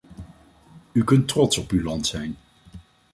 [0.93, 2.37] U kunt trots op uw land zijn!